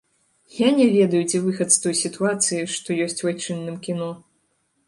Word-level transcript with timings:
Я 0.59 0.69
не 0.77 0.87
ведаю, 0.95 1.19
дзе 1.27 1.41
выхад 1.43 1.69
з 1.75 1.77
той 1.83 1.95
сітуацыі, 2.01 2.65
што 2.77 2.99
ёсць 3.07 3.19
у 3.27 3.31
айчынным 3.33 3.81
кіно. 3.89 4.09